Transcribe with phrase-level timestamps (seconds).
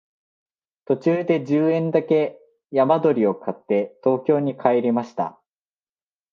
[0.85, 2.39] 途中で十円だけ
[2.71, 5.39] 山鳥を買って東京に帰りました